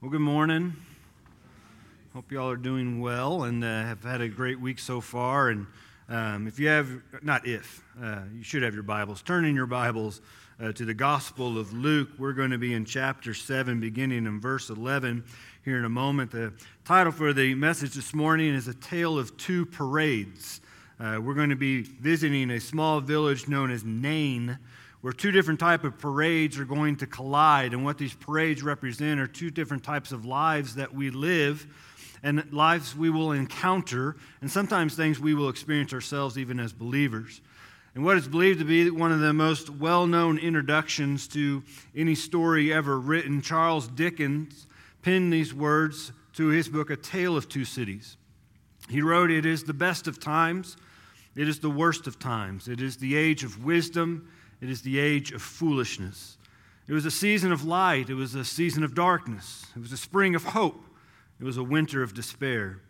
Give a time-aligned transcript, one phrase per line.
[0.00, 0.76] Well, good morning.
[2.14, 5.48] Hope you all are doing well and uh, have had a great week so far.
[5.48, 5.66] And
[6.08, 6.88] um, if you have,
[7.20, 9.22] not if, uh, you should have your Bibles.
[9.22, 10.20] Turn in your Bibles
[10.62, 12.10] uh, to the Gospel of Luke.
[12.16, 15.24] We're going to be in chapter 7, beginning in verse 11
[15.64, 16.30] here in a moment.
[16.30, 16.52] The
[16.84, 20.60] title for the message this morning is A Tale of Two Parades.
[21.00, 24.60] Uh, we're going to be visiting a small village known as Nain
[25.00, 29.20] where two different type of parades are going to collide and what these parades represent
[29.20, 31.66] are two different types of lives that we live
[32.22, 37.40] and lives we will encounter and sometimes things we will experience ourselves even as believers.
[37.94, 41.62] And what is believed to be one of the most well-known introductions to
[41.96, 44.66] any story ever written charles dickens
[45.02, 48.16] penned these words to his book a tale of two cities.
[48.88, 50.76] He wrote it is the best of times.
[51.36, 52.68] It is the worst of times.
[52.68, 54.28] It is the age of wisdom
[54.60, 56.36] it is the age of foolishness.
[56.86, 58.08] It was a season of light.
[58.10, 59.66] It was a season of darkness.
[59.76, 60.82] It was a spring of hope.
[61.38, 62.80] It was a winter of despair.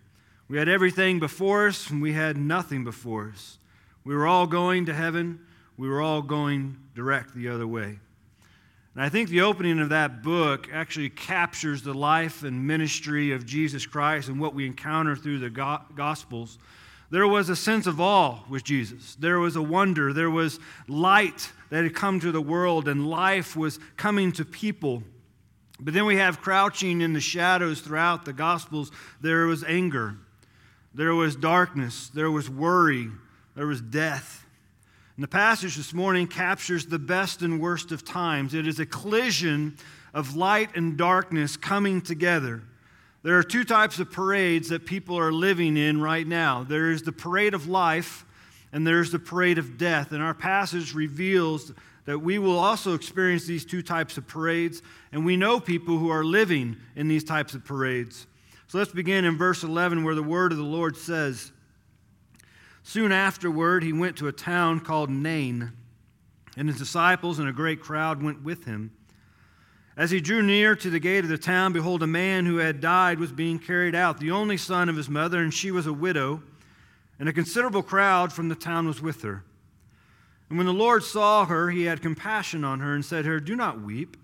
[0.49, 3.59] We had everything before us, and we had nothing before us.
[4.05, 5.41] We were all going to heaven.
[5.77, 7.99] We were all going direct the other way.
[8.95, 13.47] And I think the opening of that book actually captures the life and ministry of
[13.47, 15.51] Jesus Christ and what we encounter through the
[15.95, 16.59] Gospels
[17.11, 19.17] there was a sense of awe with Jesus.
[19.19, 20.13] There was a wonder.
[20.13, 25.03] There was light that had come to the world, and life was coming to people.
[25.81, 28.91] But then we have crouching in the shadows throughout the Gospels.
[29.21, 30.17] There was anger,
[30.93, 33.09] there was darkness, there was worry,
[33.55, 34.45] there was death.
[35.17, 38.55] And the passage this morning captures the best and worst of times.
[38.55, 39.77] It is a collision
[40.15, 42.63] of light and darkness coming together.
[43.23, 47.03] There are two types of parades that people are living in right now there is
[47.03, 48.25] the parade of life,
[48.73, 50.13] and there's the parade of death.
[50.13, 51.73] And our passage reveals
[52.05, 56.11] that we will also experience these two types of parades, and we know people who
[56.11, 58.27] are living in these types of parades.
[58.69, 61.53] So let's begin in verse 11 where the word of the Lord says
[62.83, 65.73] Soon afterward, he went to a town called Nain,
[66.57, 68.93] and his disciples and a great crowd went with him.
[69.99, 72.81] As he drew near to the gate of the town, behold, a man who had
[72.81, 75.93] died was being carried out, the only son of his mother, and she was a
[75.93, 76.41] widow,
[77.19, 79.43] and a considerable crowd from the town was with her.
[80.49, 83.41] And when the Lord saw her, he had compassion on her and said to her,
[83.41, 84.17] Do not weep.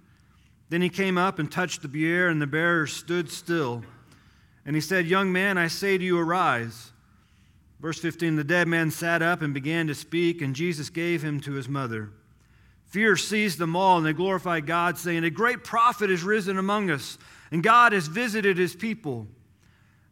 [0.69, 3.83] Then he came up and touched the bier, and the bearer stood still.
[4.65, 6.93] And he said, Young man, I say to you, arise.
[7.81, 11.41] Verse 15 The dead man sat up and began to speak, and Jesus gave him
[11.41, 12.11] to his mother.
[12.95, 16.93] Fear seized them all, and they glorified God, saying, A great prophet is risen among
[16.93, 17.19] us,
[17.51, 19.27] and God has visited his people.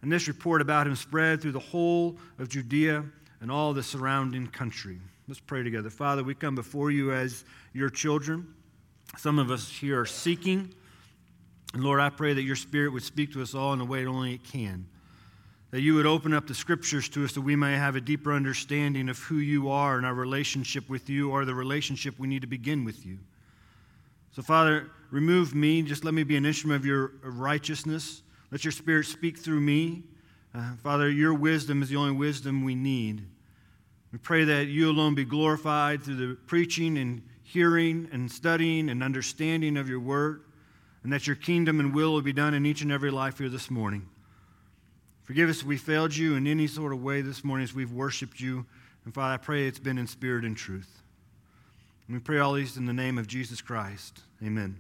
[0.03, 3.05] And this report about him spread through the whole of Judea
[3.41, 4.99] and all the surrounding country.
[5.29, 5.91] Let's pray together.
[5.91, 8.53] Father, we come before you as your children.
[9.17, 10.75] Some of us here are seeking.
[11.75, 14.07] And Lord, I pray that your spirit would speak to us all in the way
[14.07, 14.89] only it can
[15.73, 18.33] that you would open up the scriptures to us that we may have a deeper
[18.33, 22.43] understanding of who you are and our relationship with you or the relationship we need
[22.43, 23.19] to begin with you.
[24.33, 25.81] So, Father, remove me.
[25.81, 28.23] Just let me be an instrument of your righteousness.
[28.51, 30.03] Let your spirit speak through me.
[30.55, 33.25] Uh, Father, your wisdom is the only wisdom we need.
[34.13, 39.03] We pray that you alone be glorified through the preaching and hearing and studying and
[39.03, 40.43] understanding of your word,
[41.03, 43.49] and that your kingdom and will will be done in each and every life here
[43.49, 44.07] this morning.
[45.25, 47.93] Forgive us if we failed you in any sort of way this morning as we've
[47.93, 48.67] worshiped you.
[49.05, 51.03] And Father, I pray it's been in spirit and truth.
[52.07, 54.21] And we pray all these in the name of Jesus Christ.
[54.43, 54.77] Amen.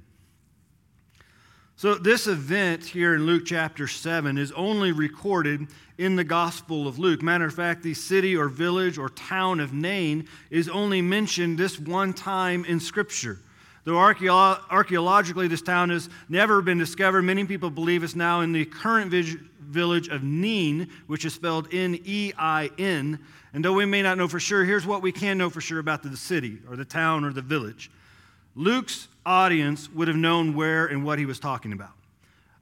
[1.76, 5.66] So, this event here in Luke chapter 7 is only recorded
[5.98, 7.22] in the Gospel of Luke.
[7.22, 11.78] Matter of fact, the city or village or town of Nain is only mentioned this
[11.78, 13.38] one time in Scripture.
[13.84, 18.65] Though archaeologically this town has never been discovered, many people believe it's now in the
[18.65, 23.19] current village of Nein, which is spelled N E I N.
[23.53, 25.81] And though we may not know for sure, here's what we can know for sure
[25.81, 27.91] about the city or the town or the village.
[28.54, 31.92] Luke's audience would have known where and what he was talking about.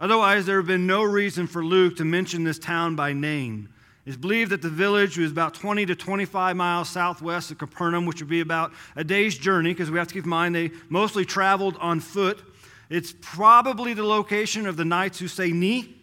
[0.00, 3.68] Otherwise, there would have been no reason for Luke to mention this town by name.
[4.10, 8.21] It's believed that the village was about 20 to 25 miles southwest of Capernaum, which
[8.21, 11.24] would be about a day's journey, because we have to keep in mind they mostly
[11.24, 12.42] traveled on foot.
[12.89, 15.95] It's probably the location of the knights who say Ni,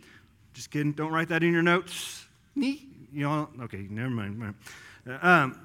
[0.54, 0.94] just kidding.
[0.94, 2.26] Don't write that in your notes.
[2.56, 2.88] Neat.
[3.12, 4.56] You know, okay, never mind.
[5.22, 5.60] Um,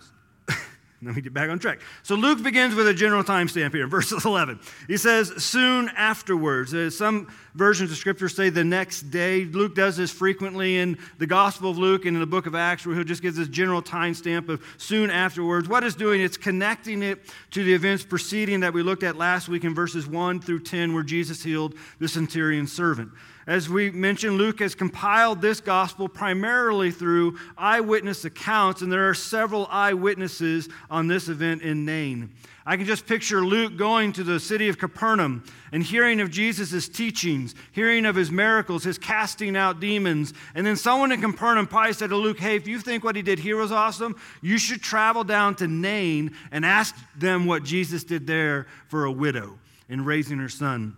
[1.04, 1.80] Let me get back on track.
[2.04, 4.60] So Luke begins with a general timestamp here, verse 11.
[4.86, 6.72] He says, soon afterwards.
[6.72, 9.44] Uh, some versions of Scripture say the next day.
[9.44, 12.86] Luke does this frequently in the Gospel of Luke and in the book of Acts,
[12.86, 15.68] where he'll just give this general timestamp of soon afterwards.
[15.68, 17.18] What it's doing, it's connecting it
[17.50, 20.94] to the events preceding that we looked at last week in verses 1 through 10,
[20.94, 23.10] where Jesus healed the centurion servant.
[23.46, 29.14] As we mentioned, Luke has compiled this gospel primarily through eyewitness accounts, and there are
[29.14, 32.30] several eyewitnesses on this event in Nain.
[32.64, 35.42] I can just picture Luke going to the city of Capernaum
[35.72, 40.32] and hearing of Jesus' teachings, hearing of his miracles, his casting out demons.
[40.54, 43.22] And then someone in Capernaum probably said to Luke, Hey, if you think what he
[43.22, 48.04] did here was awesome, you should travel down to Nain and ask them what Jesus
[48.04, 49.58] did there for a widow
[49.88, 50.96] in raising her son.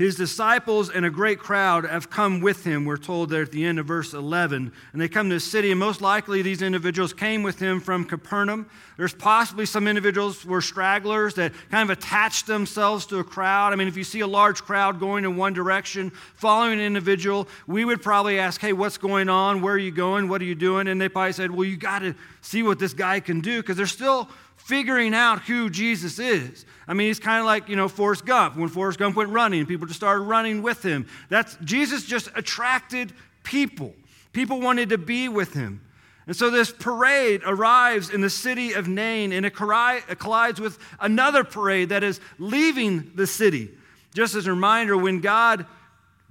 [0.00, 3.66] His disciples and a great crowd have come with him, we're told there at the
[3.66, 4.72] end of verse 11.
[4.94, 8.06] And they come to the city, and most likely these individuals came with him from
[8.06, 8.70] Capernaum.
[8.96, 13.74] There's possibly some individuals were stragglers that kind of attached themselves to a crowd.
[13.74, 17.46] I mean, if you see a large crowd going in one direction, following an individual,
[17.66, 19.60] we would probably ask, Hey, what's going on?
[19.60, 20.28] Where are you going?
[20.28, 20.88] What are you doing?
[20.88, 23.76] And they probably said, Well, you got to see what this guy can do because
[23.76, 24.30] they're still
[24.70, 26.64] figuring out who Jesus is.
[26.86, 28.56] I mean, he's kind of like, you know, Forrest Gump.
[28.56, 31.08] When Forrest Gump went running, people just started running with him.
[31.28, 33.12] That's Jesus just attracted
[33.42, 33.92] people.
[34.32, 35.80] People wanted to be with him.
[36.28, 41.42] And so this parade arrives in the city of Nain and it collides with another
[41.42, 43.72] parade that is leaving the city.
[44.14, 45.66] Just as a reminder, when God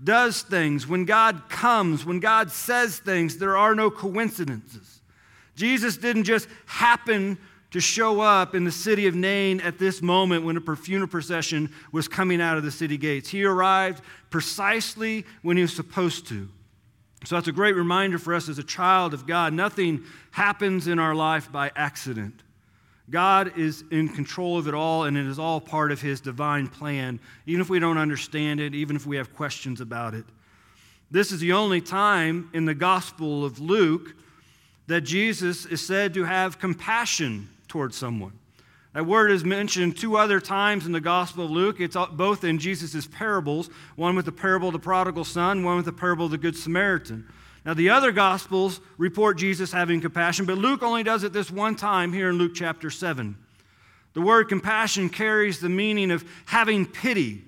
[0.01, 5.01] does things, when God comes, when God says things, there are no coincidences.
[5.57, 7.37] Jesus didn't just happen
[7.71, 11.71] to show up in the city of Nain at this moment when a funeral procession
[11.91, 13.29] was coming out of the city gates.
[13.29, 16.49] He arrived precisely when he was supposed to.
[17.25, 19.53] So that's a great reminder for us as a child of God.
[19.53, 22.43] Nothing happens in our life by accident.
[23.09, 26.67] God is in control of it all, and it is all part of His divine
[26.67, 30.25] plan, even if we don't understand it, even if we have questions about it.
[31.11, 34.15] This is the only time in the Gospel of Luke
[34.87, 38.33] that Jesus is said to have compassion towards someone.
[38.93, 41.79] That word is mentioned two other times in the Gospel of Luke.
[41.79, 45.85] It's both in Jesus' parables, one with the parable of the prodigal son, one with
[45.85, 47.27] the parable of the Good Samaritan.
[47.65, 51.75] Now, the other Gospels report Jesus having compassion, but Luke only does it this one
[51.75, 53.37] time here in Luke chapter 7.
[54.13, 57.43] The word compassion carries the meaning of having pity,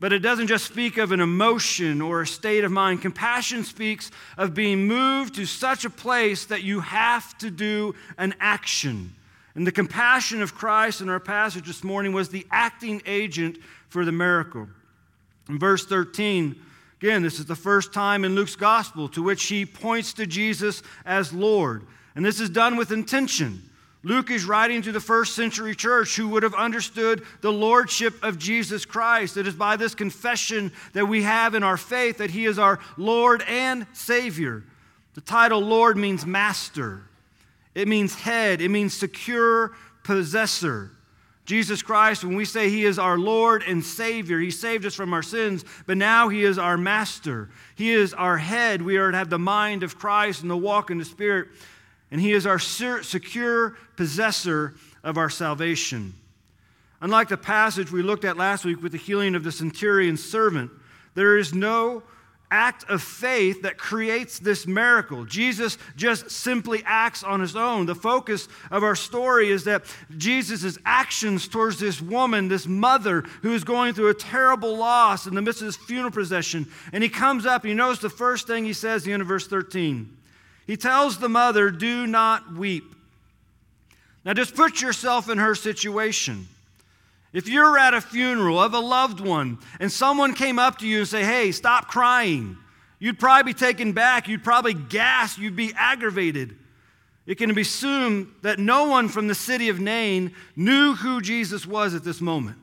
[0.00, 3.02] but it doesn't just speak of an emotion or a state of mind.
[3.02, 8.34] Compassion speaks of being moved to such a place that you have to do an
[8.40, 9.14] action.
[9.54, 13.58] And the compassion of Christ in our passage this morning was the acting agent
[13.88, 14.68] for the miracle.
[15.48, 16.56] In verse 13,
[17.00, 20.82] again, this is the first time in Luke's gospel to which he points to Jesus
[21.04, 21.84] as Lord.
[22.14, 23.68] And this is done with intention.
[24.04, 28.38] Luke is writing to the first century church who would have understood the lordship of
[28.38, 29.36] Jesus Christ.
[29.36, 32.80] It is by this confession that we have in our faith that he is our
[32.96, 34.64] Lord and Savior.
[35.14, 37.02] The title Lord means master.
[37.74, 39.72] It means head, it means secure
[40.04, 40.90] possessor.
[41.44, 45.12] Jesus Christ, when we say He is our Lord and Savior, He saved us from
[45.12, 47.50] our sins, but now He is our Master.
[47.74, 48.82] He is our head.
[48.82, 51.48] We are to have the mind of Christ and the walk in the Spirit,
[52.10, 56.14] and He is our secure possessor of our salvation.
[57.00, 60.70] Unlike the passage we looked at last week with the healing of the centurion's servant,
[61.14, 62.04] there is no
[62.52, 65.24] act of faith that creates this miracle.
[65.24, 67.86] Jesus just simply acts on his own.
[67.86, 69.84] The focus of our story is that
[70.18, 75.34] Jesus' actions towards this woman, this mother who is going through a terrible loss in
[75.34, 78.46] the midst of this funeral procession, and he comes up, and you notice the first
[78.46, 80.14] thing he says, of verse 13.
[80.66, 82.94] He tells the mother, Do not weep.
[84.24, 86.46] Now just put yourself in her situation.
[87.32, 90.98] If you're at a funeral of a loved one and someone came up to you
[90.98, 92.58] and say, "Hey, stop crying."
[92.98, 96.56] You'd probably be taken back, you'd probably gasp, you'd be aggravated.
[97.26, 101.66] It can be assumed that no one from the city of Nain knew who Jesus
[101.66, 102.58] was at this moment.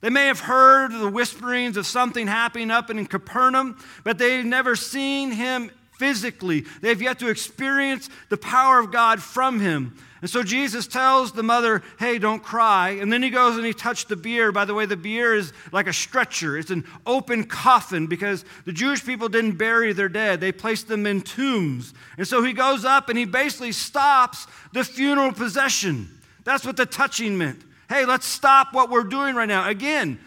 [0.00, 4.74] They may have heard the whisperings of something happening up in Capernaum, but they've never
[4.74, 6.64] seen him physically.
[6.80, 9.94] They've yet to experience the power of God from him.
[10.20, 12.90] And so Jesus tells the mother, hey, don't cry.
[12.90, 14.52] And then he goes and he touched the bier.
[14.52, 18.72] By the way, the bier is like a stretcher, it's an open coffin because the
[18.72, 21.94] Jewish people didn't bury their dead, they placed them in tombs.
[22.18, 26.08] And so he goes up and he basically stops the funeral procession.
[26.44, 27.62] That's what the touching meant.
[27.88, 29.68] Hey, let's stop what we're doing right now.
[29.68, 30.18] Again,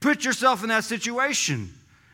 [0.00, 1.72] put yourself in that situation.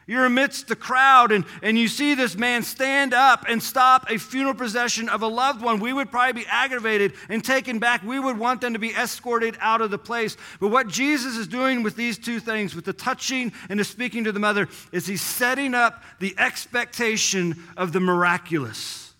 [0.08, 4.16] You're amidst the crowd, and, and you see this man stand up and stop a
[4.16, 5.80] funeral procession of a loved one.
[5.80, 8.02] We would probably be aggravated and taken back.
[8.02, 10.38] We would want them to be escorted out of the place.
[10.60, 14.24] But what Jesus is doing with these two things, with the touching and the speaking
[14.24, 19.12] to the mother, is he's setting up the expectation of the miraculous.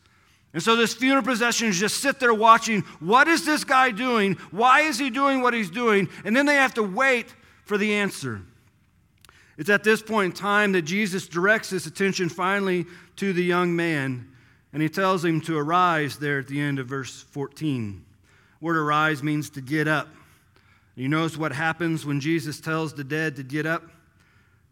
[0.55, 2.81] And so this funeral procession is just sit there watching.
[3.01, 4.39] What is this guy doing?
[4.53, 6.09] Why is he doing what he's doing?
[6.25, 7.35] And then they have to wait
[7.67, 8.41] for the answer.
[9.59, 12.87] It's at this point in time that Jesus directs his attention finally
[13.17, 14.31] to the young man,
[14.73, 18.05] and he tells him to arise there at the end of verse 14.
[18.61, 20.09] Word arise means to get up.
[20.95, 23.83] You notice what happens when Jesus tells the dead to get up?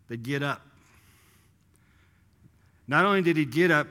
[0.09, 0.63] They get up.
[2.87, 3.89] Not only did he get up,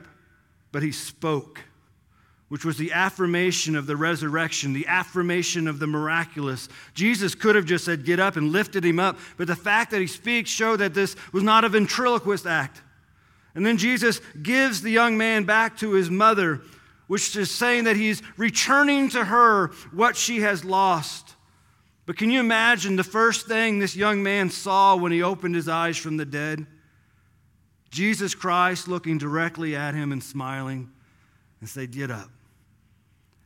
[0.72, 1.60] but he spoke
[2.48, 6.68] which was the affirmation of the resurrection, the affirmation of the miraculous.
[6.94, 10.00] Jesus could have just said, Get up and lifted him up, but the fact that
[10.00, 12.82] he speaks showed that this was not a ventriloquist act.
[13.54, 16.60] And then Jesus gives the young man back to his mother,
[17.08, 21.34] which is saying that he's returning to her what she has lost.
[22.04, 25.68] But can you imagine the first thing this young man saw when he opened his
[25.68, 26.64] eyes from the dead?
[27.90, 30.92] Jesus Christ looking directly at him and smiling
[31.60, 32.30] and say, Get up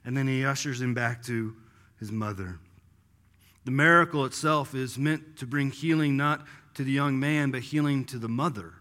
[0.05, 1.55] and then he ushers him back to
[1.99, 2.59] his mother.
[3.65, 8.05] The miracle itself is meant to bring healing not to the young man, but healing
[8.07, 8.75] to the mother.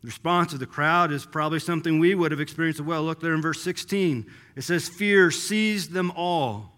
[0.00, 3.02] The response of the crowd is probably something we would have experienced well.
[3.02, 4.30] Look there in verse 16.
[4.54, 6.72] It says, Fear seized them all.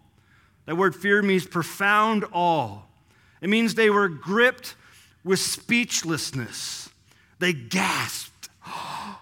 [0.64, 2.80] That word fear means profound awe.
[3.42, 4.76] It means they were gripped
[5.24, 6.88] with speechlessness.
[7.38, 8.48] They gasped.
[8.72, 9.19] Oh,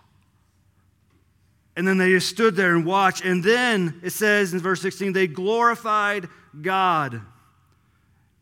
[1.78, 3.24] And then they just stood there and watched.
[3.24, 6.28] And then it says in verse 16, they glorified
[6.60, 7.20] God.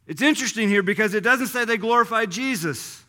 [0.07, 3.05] It's interesting here because it doesn't say they glorified Jesus.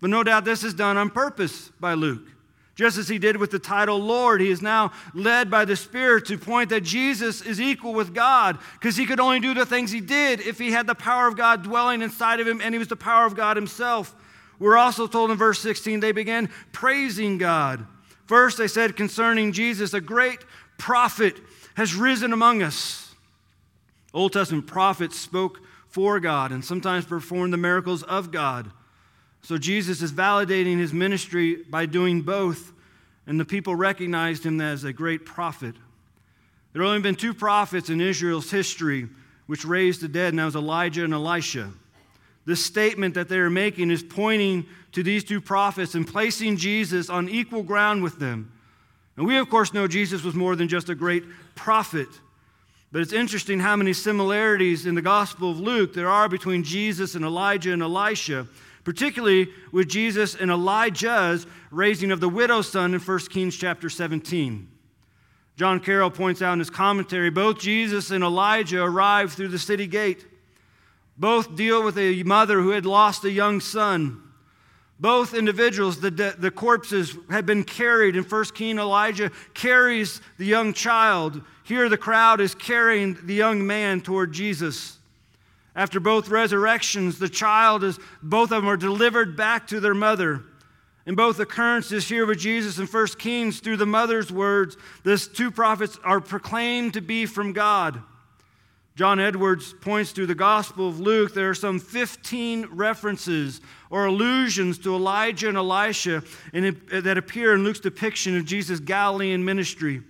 [0.00, 2.28] But no doubt this is done on purpose by Luke.
[2.76, 6.26] Just as he did with the title Lord, he is now led by the Spirit
[6.26, 9.90] to point that Jesus is equal with God because he could only do the things
[9.90, 12.78] he did if he had the power of God dwelling inside of him and he
[12.78, 14.14] was the power of God himself.
[14.60, 17.84] We're also told in verse 16 they began praising God.
[18.30, 20.38] First, they said concerning Jesus, a great
[20.78, 21.36] prophet
[21.74, 23.12] has risen among us.
[24.14, 28.70] Old Testament prophets spoke for God and sometimes performed the miracles of God.
[29.42, 32.70] So Jesus is validating his ministry by doing both,
[33.26, 35.74] and the people recognized him as a great prophet.
[36.72, 39.08] There have only been two prophets in Israel's history
[39.48, 41.72] which raised the dead, and that was Elijah and Elisha.
[42.44, 47.10] This statement that they are making is pointing to these two prophets and placing Jesus
[47.10, 48.52] on equal ground with them.
[49.16, 52.08] And we, of course, know Jesus was more than just a great prophet.
[52.92, 57.14] But it's interesting how many similarities in the Gospel of Luke there are between Jesus
[57.14, 58.48] and Elijah and Elisha,
[58.82, 64.68] particularly with Jesus and Elijah's raising of the widow's son in 1 Kings chapter 17.
[65.56, 69.86] John Carroll points out in his commentary both Jesus and Elijah arrived through the city
[69.86, 70.26] gate.
[71.20, 74.22] Both deal with a mother who had lost a young son.
[74.98, 78.16] Both individuals, the, the corpses had been carried.
[78.16, 81.42] In 1 King, Elijah carries the young child.
[81.62, 84.98] Here, the crowd is carrying the young man toward Jesus.
[85.76, 90.44] After both resurrections, the child is, both of them are delivered back to their mother.
[91.04, 95.50] In both occurrences here with Jesus and 1 Kings, through the mother's words, these two
[95.50, 98.02] prophets are proclaimed to be from God.
[98.96, 101.32] John Edwards points to the Gospel of Luke.
[101.32, 107.80] There are some 15 references or allusions to Elijah and Elisha that appear in Luke's
[107.80, 110.02] depiction of Jesus' Galilean ministry.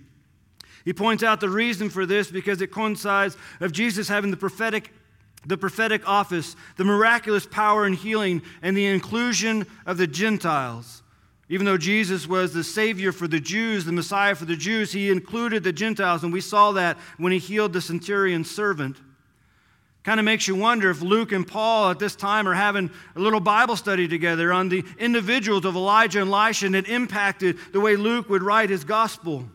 [0.83, 4.91] He points out the reason for this because it coincides of Jesus having the prophetic
[5.43, 11.01] the prophetic office, the miraculous power and healing, and the inclusion of the Gentiles.
[11.51, 15.11] Even though Jesus was the Savior for the Jews, the Messiah for the Jews, he
[15.11, 18.95] included the Gentiles, and we saw that when he healed the centurion's servant.
[20.03, 23.19] Kind of makes you wonder if Luke and Paul at this time are having a
[23.19, 27.81] little Bible study together on the individuals of Elijah and Elisha and it impacted the
[27.81, 29.45] way Luke would write his gospel.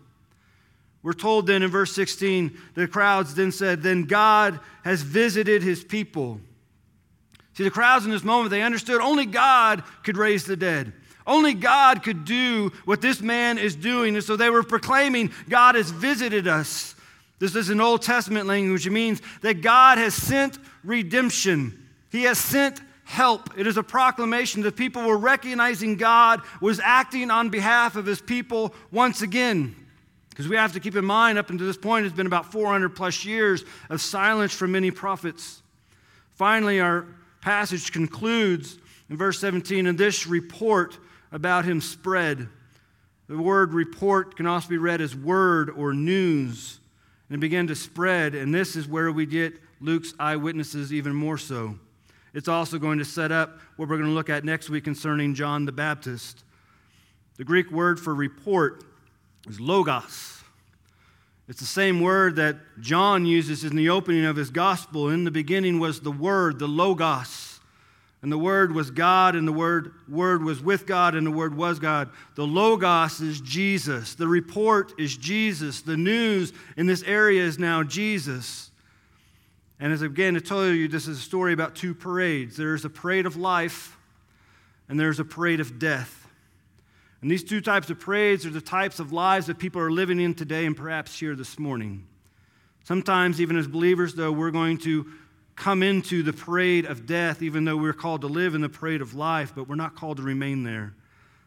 [1.03, 5.83] We're told then in verse 16, the crowds then said, Then God has visited his
[5.83, 6.43] people.
[7.55, 10.93] See, the crowds in this moment, they understood only God could raise the dead.
[11.27, 14.15] Only God could do what this man is doing.
[14.15, 16.95] And so they were proclaiming, God has visited us.
[17.39, 18.87] This is an Old Testament language.
[18.87, 23.51] It means that God has sent redemption, He has sent help.
[23.57, 28.21] It is a proclamation that people were recognizing God was acting on behalf of His
[28.21, 29.77] people once again.
[30.31, 32.91] Because we have to keep in mind, up until this point, it's been about 400
[32.91, 35.63] plus years of silence from many prophets.
[36.35, 37.07] Finally, our
[37.41, 38.77] passage concludes
[39.09, 40.99] in verse 17, and this report
[41.37, 42.49] about him spread.
[43.29, 46.81] The word report can also be read as word or news,
[47.29, 48.35] and it began to spread.
[48.35, 51.79] And this is where we get Luke's eyewitnesses even more so.
[52.33, 55.35] It's also going to set up what we're going to look at next week concerning
[55.35, 56.43] John the Baptist.
[57.37, 58.83] The Greek word for report
[59.47, 60.43] is logos.
[61.49, 65.11] It's the same word that John uses in the opening of his gospel.
[65.11, 67.56] In the beginning was the Word, the Logos.
[68.23, 71.55] And the Word was God, and the Word, word was with God, and the Word
[71.55, 72.11] was God.
[72.35, 74.15] The Logos is Jesus.
[74.15, 75.83] The report is Jesus.
[75.83, 78.71] The news in this area is now Jesus.
[79.79, 82.91] And as again, to tell you, this is a story about two parades there's a
[82.91, 83.99] parade of life,
[84.89, 86.27] and there's a parade of death.
[87.23, 90.21] And these two types of parades are the types of lives that people are living
[90.21, 92.07] in today and perhaps here this morning.
[92.85, 95.07] Sometimes, even as believers, though, we're going to
[95.57, 99.01] come into the parade of death, even though we're called to live in the parade
[99.01, 100.95] of life, but we're not called to remain there.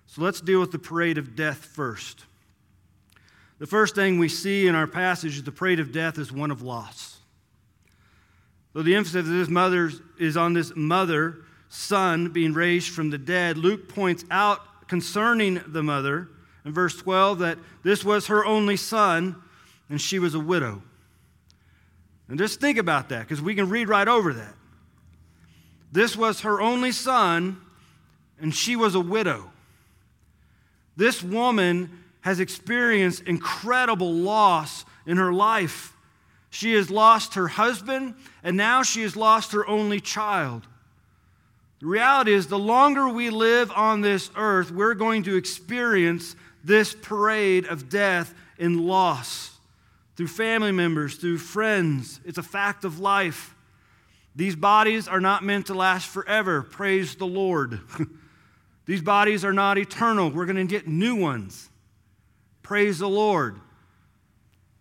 [0.08, 2.26] So let's deal with the parade of death first.
[3.60, 6.50] The first thing we see in our passage is the parade of death is one
[6.50, 7.20] of loss.
[8.74, 11.38] Though the emphasis of this mother is on this mother,
[11.70, 16.30] son being raised from the dead, Luke points out concerning the mother
[16.66, 19.36] in verse 12 that this was her only son
[19.90, 20.82] and she was a widow.
[22.30, 24.54] And just think about that because we can read right over that.
[25.92, 27.60] This was her only son
[28.40, 29.52] and she was a widow.
[30.96, 35.94] This woman has experienced incredible loss in her life.
[36.52, 40.68] She has lost her husband, and now she has lost her only child.
[41.80, 46.94] The reality is, the longer we live on this earth, we're going to experience this
[46.94, 49.59] parade of death and loss
[50.20, 52.20] through family members, through friends.
[52.26, 53.56] It's a fact of life.
[54.36, 56.62] These bodies are not meant to last forever.
[56.62, 57.80] Praise the Lord.
[58.86, 60.30] These bodies are not eternal.
[60.30, 61.70] We're going to get new ones.
[62.64, 63.62] Praise the Lord.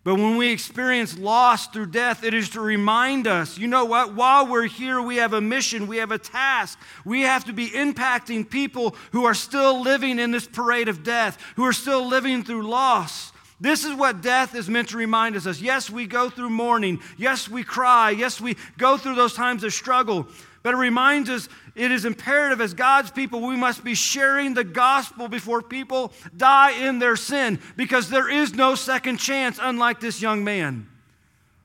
[0.03, 4.15] But when we experience loss through death, it is to remind us you know what?
[4.15, 6.77] While we're here, we have a mission, we have a task.
[7.05, 11.41] We have to be impacting people who are still living in this parade of death,
[11.55, 13.31] who are still living through loss.
[13.61, 15.59] This is what death is meant to remind us.
[15.59, 17.01] Yes, we go through mourning.
[17.17, 18.11] Yes, we cry.
[18.11, 20.27] Yes, we go through those times of struggle.
[20.63, 24.63] But it reminds us it is imperative as God's people, we must be sharing the
[24.63, 30.21] gospel before people die in their sin because there is no second chance, unlike this
[30.21, 30.87] young man.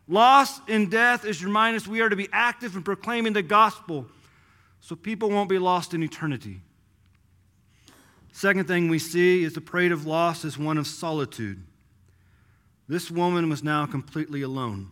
[0.07, 4.07] Loss in death is remind us we are to be active in proclaiming the gospel
[4.81, 6.61] so people won't be lost in eternity.
[8.33, 11.63] Second thing we see is the parade of loss is one of solitude.
[12.89, 14.91] This woman was now completely alone.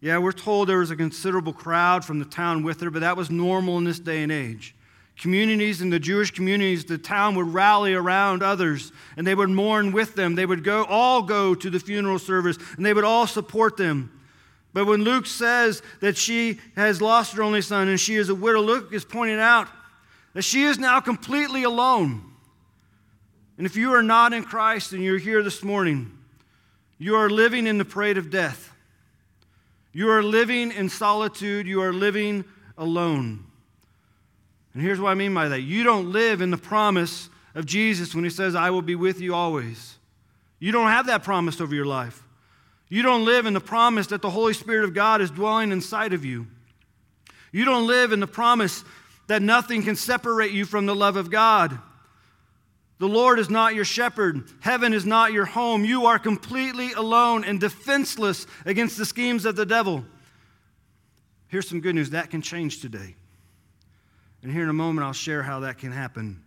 [0.00, 3.16] Yeah, we're told there was a considerable crowd from the town with her, but that
[3.16, 4.74] was normal in this day and age.
[5.18, 9.92] Communities in the Jewish communities, the town would rally around others and they would mourn
[9.92, 10.34] with them.
[10.34, 14.18] They would go all go to the funeral service and they would all support them.
[14.72, 18.34] But when Luke says that she has lost her only son and she is a
[18.34, 19.68] widow, Luke is pointing out
[20.32, 22.22] that she is now completely alone.
[23.58, 26.16] And if you are not in Christ and you're here this morning,
[27.00, 28.72] you are living in the parade of death.
[29.92, 32.44] You are living in solitude, you are living
[32.76, 33.44] alone.
[34.74, 38.14] And here's what I mean by that you don't live in the promise of Jesus
[38.14, 39.96] when he says, I will be with you always.
[40.58, 42.22] You don't have that promise over your life.
[42.90, 46.12] You don't live in the promise that the Holy Spirit of God is dwelling inside
[46.12, 46.46] of you.
[47.50, 48.84] You don't live in the promise
[49.26, 51.78] that nothing can separate you from the love of God.
[53.00, 54.44] The Lord is not your shepherd.
[54.60, 55.86] Heaven is not your home.
[55.86, 60.04] You are completely alone and defenseless against the schemes of the devil.
[61.48, 63.16] Here's some good news that can change today.
[64.42, 66.42] And here in a moment, I'll share how that can happen.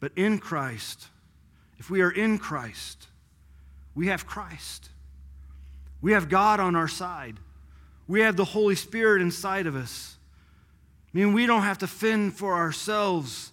[0.00, 1.08] But in Christ,
[1.78, 3.06] if we are in Christ,
[3.94, 4.90] we have Christ.
[6.02, 7.38] We have God on our side.
[8.06, 10.18] We have the Holy Spirit inside of us.
[11.06, 13.52] I mean, we don't have to fend for ourselves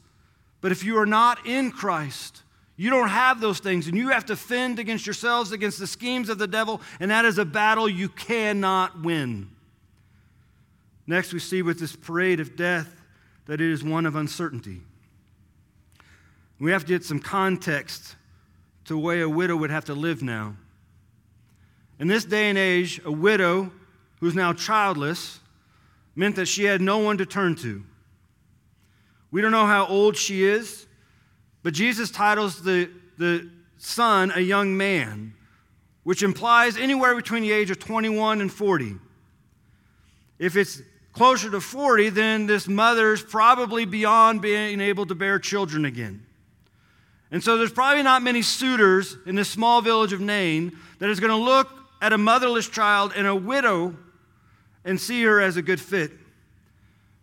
[0.66, 2.42] but if you are not in Christ,
[2.76, 6.28] you don't have those things, and you have to fend against yourselves, against the schemes
[6.28, 9.48] of the devil, and that is a battle you cannot win.
[11.06, 13.00] Next, we see with this parade of death
[13.46, 14.82] that it is one of uncertainty.
[16.60, 18.16] We have to get some context
[18.86, 20.56] to the way a widow would have to live now.
[22.00, 23.72] In this day and age, a widow
[24.20, 25.42] who's now childless
[26.16, 27.84] meant that she had no one to turn to.
[29.32, 30.88] We don't know how old she is,
[31.64, 35.34] but Jesus titles the, the son a young man,
[36.04, 38.96] which implies anywhere between the age of 21 and 40.
[40.38, 40.82] If it's
[41.14, 46.26] closer to 40, then this mother's probably beyond being able to bear children again.
[47.32, 51.20] And so there's probably not many suitors in this small village of Nain that is
[51.20, 51.70] going to look
[52.02, 53.96] at a motherless child and a widow
[54.84, 56.12] and see her as a good fit.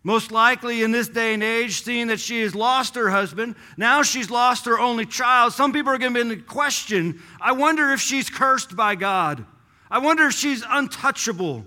[0.05, 4.03] Most likely in this day and age, seeing that she has lost her husband, now
[4.03, 5.53] she's lost her only child.
[5.53, 8.95] Some people are going to be in the question I wonder if she's cursed by
[8.95, 9.45] God.
[9.89, 11.65] I wonder if she's untouchable.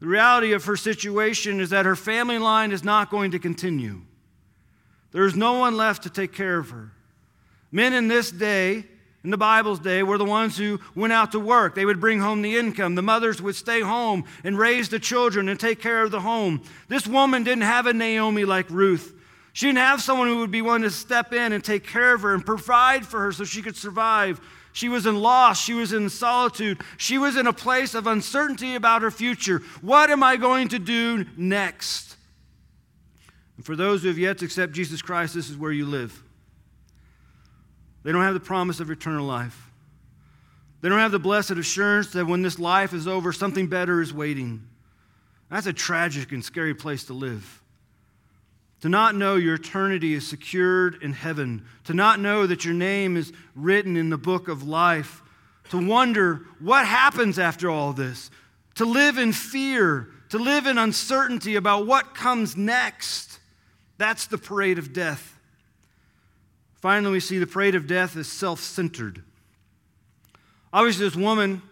[0.00, 4.02] The reality of her situation is that her family line is not going to continue.
[5.12, 6.92] There is no one left to take care of her.
[7.70, 8.84] Men in this day
[9.24, 11.74] in the Bible's day were the ones who went out to work.
[11.74, 12.94] They would bring home the income.
[12.94, 16.62] The mothers would stay home and raise the children and take care of the home.
[16.88, 19.14] This woman didn't have a Naomi like Ruth.
[19.54, 22.20] She didn't have someone who would be willing to step in and take care of
[22.20, 24.40] her and provide for her so she could survive.
[24.72, 25.58] She was in loss.
[25.58, 26.82] She was in solitude.
[26.98, 29.60] She was in a place of uncertainty about her future.
[29.80, 32.16] What am I going to do next?
[33.56, 36.20] And for those who have yet to accept Jesus Christ, this is where you live.
[38.04, 39.70] They don't have the promise of eternal life.
[40.82, 44.12] They don't have the blessed assurance that when this life is over, something better is
[44.12, 44.68] waiting.
[45.50, 47.62] That's a tragic and scary place to live.
[48.82, 53.16] To not know your eternity is secured in heaven, to not know that your name
[53.16, 55.22] is written in the book of life,
[55.70, 58.30] to wonder what happens after all this,
[58.74, 63.38] to live in fear, to live in uncertainty about what comes next.
[63.96, 65.33] That's the parade of death.
[66.84, 69.22] Finally, we see the parade of death is self centered.
[70.70, 71.62] Obviously, this woman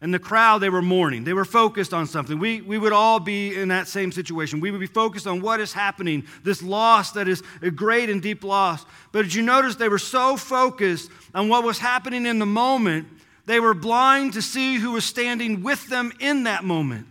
[0.00, 1.24] and the crowd, they were mourning.
[1.24, 2.38] They were focused on something.
[2.38, 4.60] We, we would all be in that same situation.
[4.60, 8.22] We would be focused on what is happening, this loss that is a great and
[8.22, 8.86] deep loss.
[9.12, 13.08] But did you notice they were so focused on what was happening in the moment,
[13.44, 17.08] they were blind to see who was standing with them in that moment.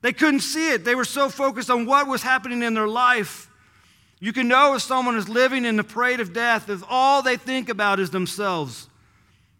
[0.00, 0.84] They couldn't see it.
[0.84, 3.48] They were so focused on what was happening in their life
[4.20, 7.36] you can know if someone is living in the parade of death if all they
[7.36, 8.88] think about is themselves.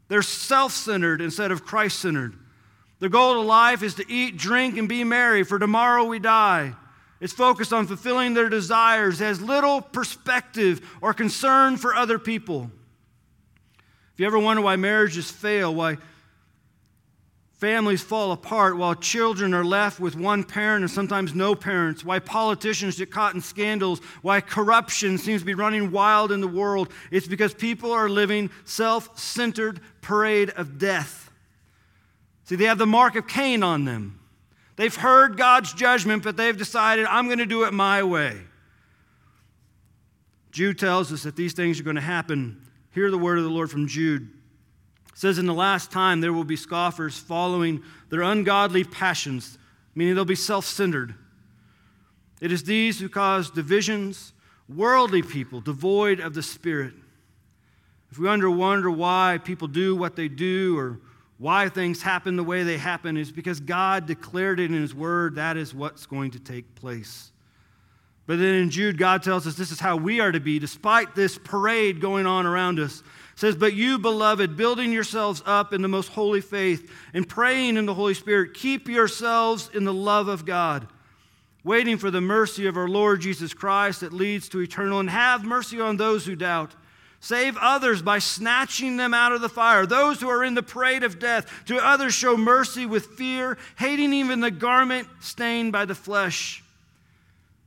[0.09, 2.35] They're self centered instead of Christ centered.
[3.01, 6.75] Their goal of life is to eat, drink, and be merry, for tomorrow we die.
[7.21, 12.71] It's focused on fulfilling their desires, it has little perspective or concern for other people.
[14.13, 15.99] If you ever wonder why marriages fail, why
[17.65, 22.05] Families fall apart while children are left with one parent and sometimes no parents.
[22.05, 24.01] Why politicians get caught in scandals.
[24.21, 26.93] Why corruption seems to be running wild in the world.
[27.11, 31.31] It's because people are living self centered parade of death.
[32.45, 34.21] See, they have the mark of Cain on them.
[34.77, 38.43] They've heard God's judgment, but they've decided, I'm going to do it my way.
[40.51, 42.61] Jude tells us that these things are going to happen.
[42.91, 44.34] Hear the word of the Lord from Jude.
[45.15, 49.59] It says, In the last time, there will be scoffers following their ungodly passions,
[49.95, 51.15] meaning they'll be self centered.
[52.41, 54.33] It is these who cause divisions,
[54.69, 56.95] worldly people, devoid of the Spirit.
[58.11, 61.01] If we wonder, why people do what they do or
[61.39, 65.37] why things happen the way they happen, is because God declared it in His Word
[65.37, 67.31] that is what's going to take place.
[68.27, 71.15] But then in Jude, God tells us this is how we are to be, despite
[71.15, 73.03] this parade going on around us
[73.37, 77.87] says, But you, beloved, building yourselves up in the most holy faith and praying in
[77.87, 80.87] the Holy Spirit, keep yourselves in the love of God,
[81.65, 85.45] waiting for the mercy of our Lord Jesus Christ that leads to eternal, and have
[85.45, 86.75] mercy on those who doubt.
[87.21, 89.87] Save others by snatching them out of the fire.
[89.87, 91.65] Those who are in the parade of death.
[91.65, 96.63] To others, show mercy with fear, hating even the garment stained by the flesh.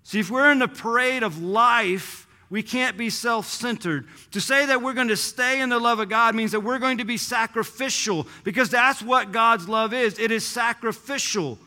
[0.03, 4.07] See, if we're in the parade of life, we can't be self centered.
[4.31, 6.79] To say that we're going to stay in the love of God means that we're
[6.79, 11.60] going to be sacrificial because that's what God's love is it is sacrificial.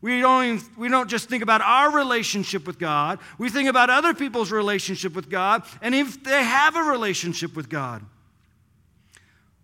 [0.00, 3.90] We don't, even, we don't just think about our relationship with God, we think about
[3.90, 8.02] other people's relationship with God, and if they have a relationship with God.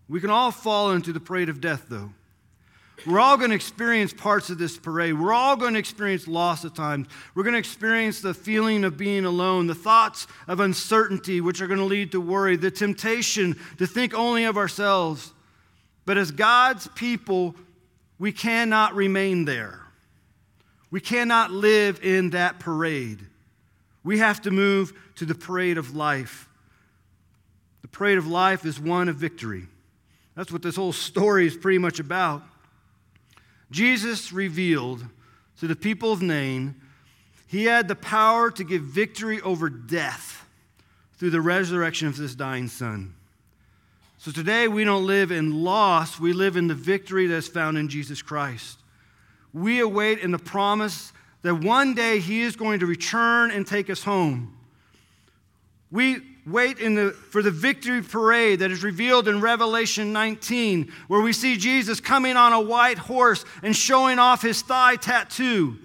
[0.09, 2.11] We can all fall into the parade of death, though.
[3.05, 5.19] We're all going to experience parts of this parade.
[5.19, 7.07] We're all going to experience loss at times.
[7.35, 11.67] We're going to experience the feeling of being alone, the thoughts of uncertainty, which are
[11.67, 15.33] going to lead to worry, the temptation to think only of ourselves.
[16.05, 17.55] But as God's people,
[18.19, 19.81] we cannot remain there.
[20.89, 23.19] We cannot live in that parade.
[24.03, 26.47] We have to move to the parade of life.
[27.81, 29.67] The parade of life is one of victory.
[30.35, 32.43] That's what this whole story is pretty much about.
[33.73, 35.03] Jesus revealed
[35.59, 36.75] to the people of Nain
[37.47, 40.47] he had the power to give victory over death
[41.17, 43.13] through the resurrection of this dying son.
[44.19, 47.89] So today we don't live in loss, we live in the victory that's found in
[47.89, 48.79] Jesus Christ.
[49.53, 53.89] we await in the promise that one day He is going to return and take
[53.89, 54.57] us home.
[55.91, 61.33] We wait the, for the victory parade that is revealed in Revelation 19, where we
[61.33, 65.77] see Jesus coming on a white horse and showing off his thigh tattoo.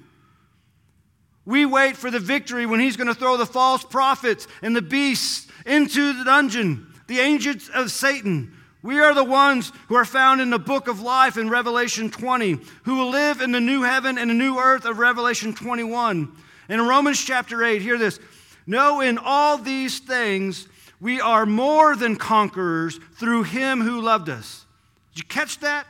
[1.44, 4.83] We wait for the victory when he's going to throw the false prophets and the
[4.83, 8.55] beasts into the dungeon, the agents of Satan.
[8.83, 12.59] We are the ones who are found in the book of life in Revelation 20,
[12.85, 16.31] who will live in the new heaven and the new earth of Revelation 21.
[16.68, 18.21] And in Romans chapter 8, hear this.
[18.68, 20.68] No, in all these things,
[21.00, 24.66] we are more than conquerors through him who loved us.
[25.14, 25.87] Did you catch that?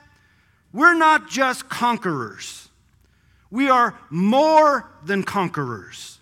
[0.73, 2.69] We're not just conquerors,
[3.51, 6.21] we are more than conquerors.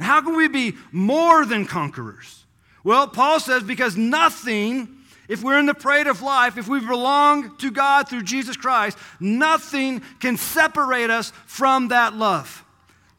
[0.00, 2.44] How can we be more than conquerors?
[2.82, 4.88] Well, Paul says, because nothing,
[5.28, 8.98] if we're in the parade of life, if we belong to God through Jesus Christ,
[9.20, 12.64] nothing can separate us from that love.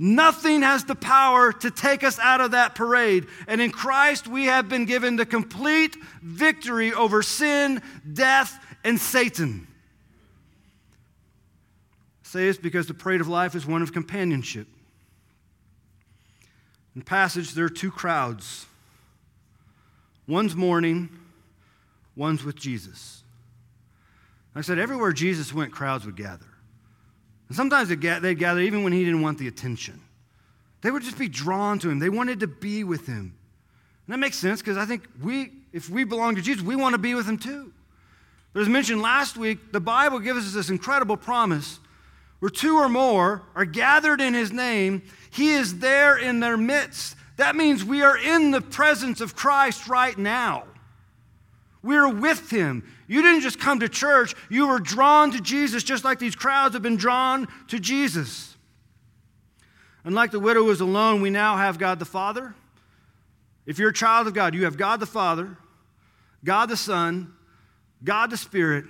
[0.03, 3.27] Nothing has the power to take us out of that parade.
[3.47, 9.67] And in Christ, we have been given the complete victory over sin, death, and Satan.
[12.25, 14.65] I say this because the parade of life is one of companionship.
[16.95, 18.65] In the passage, there are two crowds
[20.27, 21.09] one's mourning,
[22.15, 23.21] one's with Jesus.
[24.55, 26.50] I said, everywhere Jesus went, crowds would gather.
[27.51, 27.99] And sometimes they'd
[28.39, 29.99] gather even when he didn't want the attention.
[30.83, 31.99] They would just be drawn to him.
[31.99, 33.35] They wanted to be with him.
[34.07, 36.93] And that makes sense because I think we, if we belong to Jesus, we want
[36.93, 37.73] to be with him too.
[38.53, 41.81] But as mentioned last week, the Bible gives us this incredible promise
[42.39, 47.17] where two or more are gathered in his name, he is there in their midst.
[47.35, 50.63] That means we are in the presence of Christ right now.
[51.83, 52.89] We're with him.
[53.11, 56.75] You didn't just come to church, you were drawn to Jesus just like these crowds
[56.75, 58.55] have been drawn to Jesus.
[60.05, 62.55] Unlike the widow who was alone, we now have God the Father.
[63.65, 65.57] If you're a child of God, you have God the Father,
[66.45, 67.33] God the Son,
[68.01, 68.85] God the Spirit,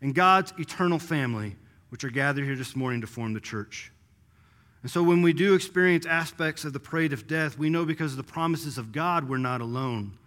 [0.00, 1.54] and God's eternal family,
[1.90, 3.92] which are gathered here this morning to form the church.
[4.82, 8.10] And so when we do experience aspects of the parade of death, we know because
[8.10, 10.18] of the promises of God, we're not alone.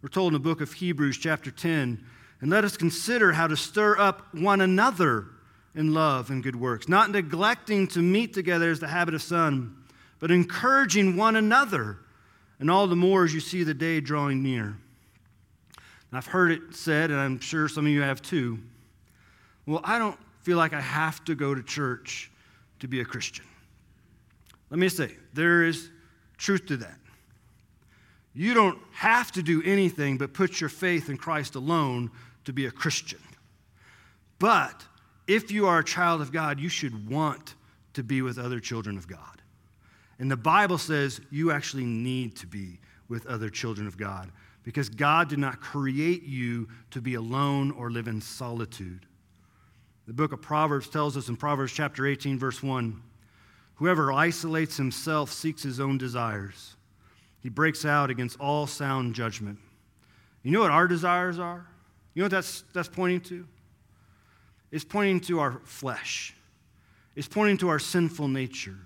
[0.00, 2.02] We're told in the book of Hebrews, chapter 10,
[2.44, 5.28] and let us consider how to stir up one another
[5.74, 9.82] in love and good works, not neglecting to meet together as the habit of some,
[10.20, 11.96] but encouraging one another,
[12.58, 14.64] and all the more as you see the day drawing near.
[14.66, 14.76] And
[16.12, 18.58] I've heard it said, and I'm sure some of you have too.
[19.64, 22.30] Well, I don't feel like I have to go to church
[22.80, 23.46] to be a Christian.
[24.68, 25.88] Let me say, there is
[26.36, 26.98] truth to that.
[28.34, 32.10] You don't have to do anything but put your faith in Christ alone
[32.44, 33.20] to be a Christian.
[34.38, 34.84] But
[35.26, 37.54] if you are a child of God, you should want
[37.94, 39.42] to be with other children of God.
[40.18, 42.78] And the Bible says you actually need to be
[43.08, 44.30] with other children of God
[44.62, 49.06] because God did not create you to be alone or live in solitude.
[50.06, 53.00] The book of Proverbs tells us in Proverbs chapter 18, verse 1
[53.76, 56.76] whoever isolates himself seeks his own desires.
[57.40, 59.58] He breaks out against all sound judgment.
[60.44, 61.66] You know what our desires are?
[62.14, 63.46] You know what that's, that's pointing to?
[64.70, 66.34] It's pointing to our flesh,
[67.14, 68.76] it's pointing to our sinful nature.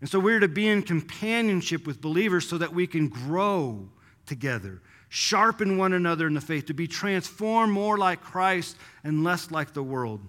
[0.00, 3.88] And so we're to be in companionship with believers so that we can grow
[4.26, 9.50] together, sharpen one another in the faith, to be transformed more like Christ and less
[9.50, 10.20] like the world.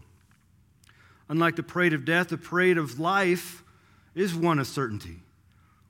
[1.30, 3.64] Unlike the parade of death, the parade of life
[4.16, 5.20] is one of certainty.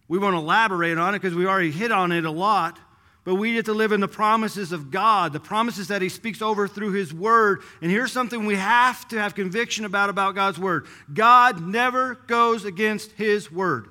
[0.08, 2.80] We won't elaborate on it because we already hit on it a lot.
[3.27, 6.41] But we get to live in the promises of God, the promises that He speaks
[6.41, 7.61] over through His Word.
[7.81, 12.63] And here's something we have to have conviction about about God's Word God never goes
[12.63, 13.89] against His Word,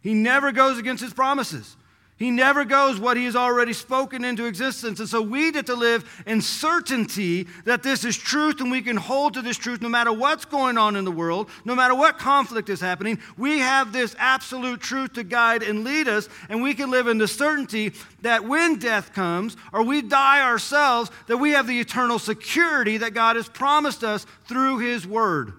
[0.00, 1.76] He never goes against His promises.
[2.18, 5.00] He never goes what he has already spoken into existence.
[5.00, 8.96] And so we get to live in certainty that this is truth and we can
[8.96, 12.18] hold to this truth no matter what's going on in the world, no matter what
[12.18, 13.18] conflict is happening.
[13.36, 17.18] We have this absolute truth to guide and lead us, and we can live in
[17.18, 22.20] the certainty that when death comes or we die ourselves, that we have the eternal
[22.20, 25.54] security that God has promised us through his word.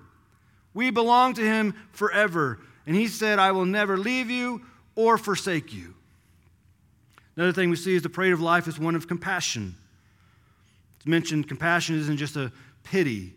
[0.74, 2.60] We belong to him forever.
[2.88, 4.62] And he said, I will never leave you
[4.96, 5.96] or forsake you.
[7.36, 9.76] Another thing we see is the parade of life is one of compassion.
[10.98, 12.52] It's mentioned compassion isn't just a
[12.84, 13.34] pity,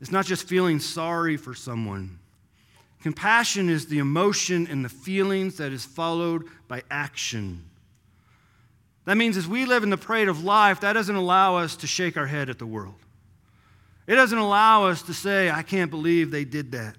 [0.00, 2.18] it's not just feeling sorry for someone.
[3.02, 7.62] Compassion is the emotion and the feelings that is followed by action.
[9.04, 11.86] That means as we live in the parade of life, that doesn't allow us to
[11.86, 12.96] shake our head at the world.
[14.06, 16.96] It doesn't allow us to say, I can't believe they did that.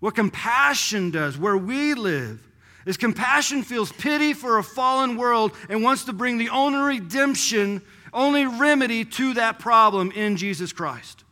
[0.00, 2.46] What compassion does, where we live,
[2.86, 7.82] is compassion feels pity for a fallen world and wants to bring the only redemption,
[8.12, 11.24] only remedy to that problem in Jesus Christ.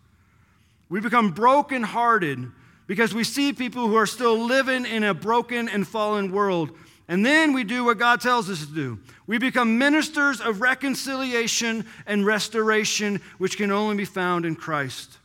[0.88, 2.50] We become brokenhearted
[2.86, 6.76] because we see people who are still living in a broken and fallen world.
[7.06, 8.98] And then we do what God tells us to do.
[9.26, 15.18] We become ministers of reconciliation and restoration, which can only be found in Christ.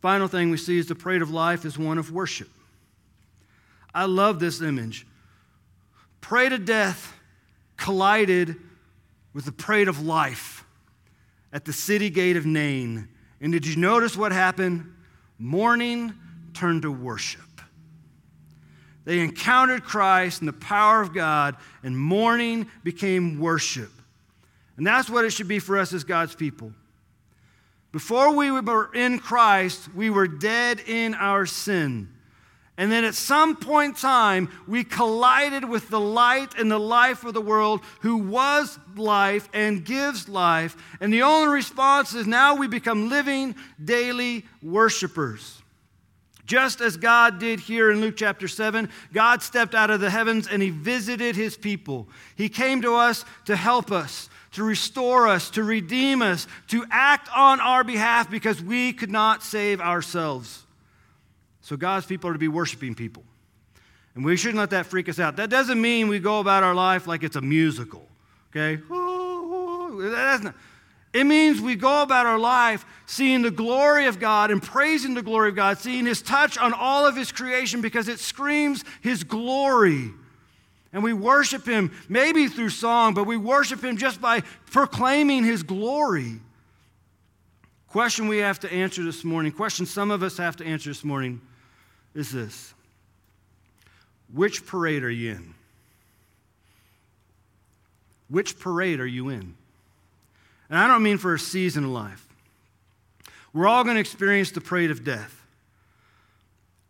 [0.00, 2.48] Final thing we see is the parade of life is one of worship.
[3.94, 5.06] I love this image.
[6.20, 7.14] Parade to death
[7.76, 8.56] collided
[9.32, 10.64] with the parade of life
[11.52, 13.08] at the city gate of Nain.
[13.40, 14.92] And did you notice what happened?
[15.38, 16.14] Mourning
[16.54, 17.40] turned to worship.
[19.04, 23.90] They encountered Christ and the power of God, and mourning became worship.
[24.76, 26.72] And that's what it should be for us as God's people.
[27.92, 32.08] Before we were in Christ, we were dead in our sin.
[32.76, 37.24] And then at some point in time, we collided with the light and the life
[37.24, 40.76] of the world who was life and gives life.
[41.00, 45.62] And the only response is now we become living, daily worshipers.
[46.46, 50.48] Just as God did here in Luke chapter 7, God stepped out of the heavens
[50.48, 52.08] and he visited his people.
[52.34, 57.28] He came to us to help us, to restore us, to redeem us, to act
[57.34, 60.63] on our behalf because we could not save ourselves.
[61.64, 63.22] So God's people are to be worshiping people.
[64.14, 65.36] And we shouldn't let that freak us out.
[65.36, 68.06] That doesn't mean we go about our life like it's a musical,
[68.50, 68.82] okay?
[68.90, 70.54] Not,
[71.14, 75.22] it means we go about our life seeing the glory of God and praising the
[75.22, 79.24] glory of God, seeing His touch on all of His creation because it screams His
[79.24, 80.10] glory.
[80.92, 85.62] And we worship Him maybe through song, but we worship Him just by proclaiming His
[85.62, 86.40] glory.
[87.88, 91.04] Question we have to answer this morning, question some of us have to answer this
[91.04, 91.40] morning
[92.14, 92.74] is this
[94.32, 95.54] Which parade are you in?
[98.28, 99.54] Which parade are you in?
[100.70, 102.26] And I don't mean for a season of life.
[103.52, 105.40] We're all going to experience the parade of death.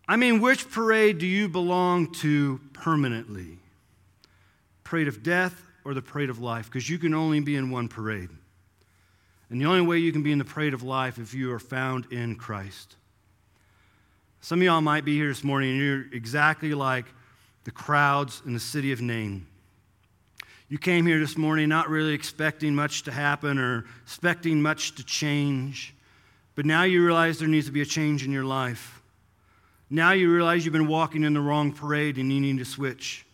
[0.06, 3.58] I mean, which parade do you belong to permanently?
[4.84, 6.66] Parade of death or the parade of life?
[6.66, 8.30] Because you can only be in one parade.
[9.50, 11.58] And the only way you can be in the parade of life if you are
[11.58, 12.96] found in Christ.
[14.44, 17.07] Some of y'all might be here this morning and you're exactly like
[17.64, 19.46] the crowds in the city of Nain.
[20.68, 25.02] You came here this morning not really expecting much to happen or expecting much to
[25.02, 25.94] change,
[26.57, 29.00] but now you realize there needs to be a change in your life.
[29.88, 33.24] Now you realize you've been walking in the wrong parade and you need to switch.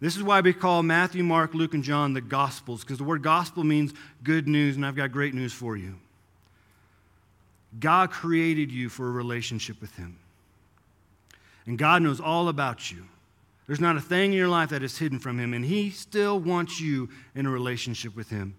[0.00, 3.22] This is why we call Matthew, Mark, Luke, and John the Gospels, because the word
[3.22, 5.96] gospel means good news, and I've got great news for you.
[7.78, 10.18] God created you for a relationship with Him.
[11.66, 13.04] And God knows all about you.
[13.66, 16.38] There's not a thing in your life that is hidden from Him, and He still
[16.38, 18.54] wants you in a relationship with Him.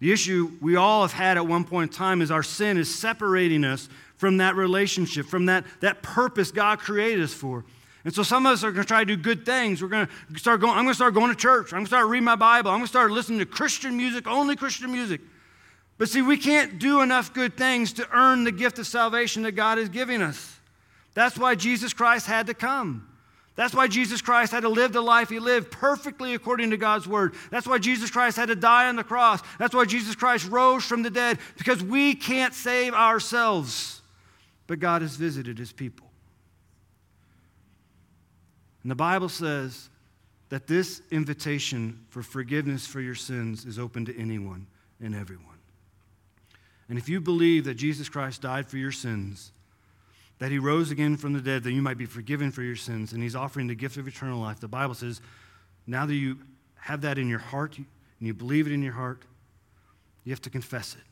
[0.00, 2.92] The issue we all have had at one point in time is our sin is
[2.92, 7.64] separating us from that relationship, from that, that purpose God created us for.
[8.04, 9.82] And so some of us are going to try to do good things.
[9.82, 11.72] We're going to start going, I'm going to start going to church.
[11.72, 12.70] I'm going to start reading my Bible.
[12.70, 15.20] I'm going to start listening to Christian music, only Christian music.
[15.98, 19.52] But see, we can't do enough good things to earn the gift of salvation that
[19.52, 20.58] God is giving us.
[21.14, 23.04] That's why Jesus Christ had to come.
[23.56, 27.08] That's why Jesus Christ had to live the life he lived perfectly according to God's
[27.08, 27.34] word.
[27.50, 29.42] That's why Jesus Christ had to die on the cross.
[29.58, 34.00] That's why Jesus Christ rose from the dead, because we can't save ourselves.
[34.68, 36.08] But God has visited his people.
[38.84, 39.90] And the Bible says
[40.50, 44.68] that this invitation for forgiveness for your sins is open to anyone
[45.00, 45.57] and everyone.
[46.88, 49.52] And if you believe that Jesus Christ died for your sins,
[50.38, 53.12] that he rose again from the dead, that you might be forgiven for your sins,
[53.12, 55.20] and he's offering the gift of eternal life, the Bible says,
[55.86, 56.38] now that you
[56.76, 57.86] have that in your heart and
[58.20, 59.22] you believe it in your heart,
[60.24, 61.02] you have to confess it.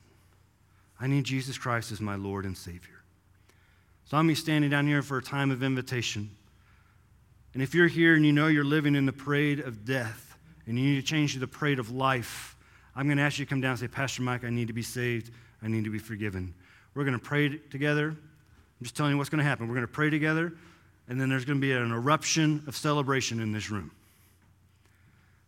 [1.01, 3.03] I need Jesus Christ as my Lord and Savior.
[4.05, 6.31] So I'm standing down here for a time of invitation.
[7.53, 10.37] And if you're here and you know you're living in the parade of death
[10.67, 12.57] and you need to change to the parade of life,
[12.95, 14.73] I'm going to ask you to come down and say, Pastor Mike, I need to
[14.73, 15.33] be saved.
[15.63, 16.55] I need to be forgiven.
[16.95, 18.09] We're going to pray together.
[18.09, 19.69] I'm just telling you what's going to happen.
[19.69, 20.53] We're going to pray together,
[21.09, 23.91] and then there's going to be an eruption of celebration in this room.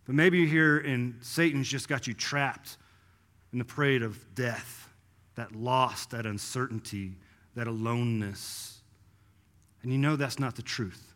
[0.09, 2.79] But maybe you're here and Satan's just got you trapped
[3.53, 4.89] in the parade of death,
[5.35, 7.13] that loss, that uncertainty,
[7.55, 8.81] that aloneness.
[9.83, 11.15] And you know that's not the truth.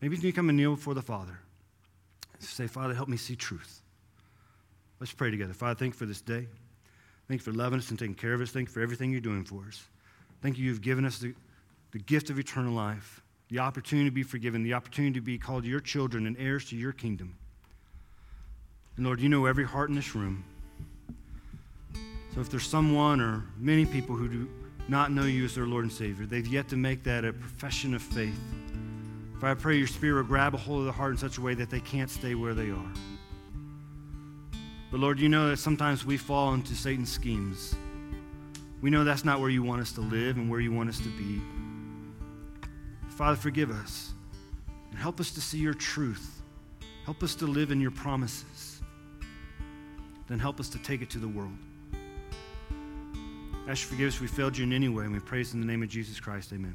[0.00, 1.38] Maybe you come and kneel before the Father.
[2.40, 3.82] Say, Father, help me see truth.
[4.98, 5.54] Let's pray together.
[5.54, 6.48] Father, thank you for this day.
[7.32, 8.50] Thank you for loving us and taking care of us.
[8.50, 9.82] Thank you for everything you're doing for us.
[10.42, 11.34] Thank you, you've given us the,
[11.92, 15.64] the gift of eternal life, the opportunity to be forgiven, the opportunity to be called
[15.64, 17.34] your children and heirs to your kingdom.
[18.98, 20.44] And Lord, you know every heart in this room.
[22.34, 24.50] So if there's someone or many people who do
[24.88, 27.94] not know you as their Lord and Savior, they've yet to make that a profession
[27.94, 28.38] of faith.
[29.40, 31.40] For I pray your Spirit will grab a hold of the heart in such a
[31.40, 32.92] way that they can't stay where they are.
[34.92, 37.74] But Lord, you know that sometimes we fall into Satan's schemes.
[38.82, 40.98] We know that's not where you want us to live and where you want us
[40.98, 41.40] to be.
[43.08, 44.12] Father, forgive us
[44.90, 46.42] and help us to see your truth.
[47.06, 48.82] Help us to live in your promises.
[50.28, 51.56] Then help us to take it to the world.
[53.68, 55.66] Ask you forgive us we failed you in any way, and we praise in the
[55.66, 56.52] name of Jesus Christ.
[56.52, 56.74] Amen.